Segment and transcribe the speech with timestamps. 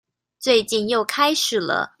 [0.39, 1.89] 最近又開始了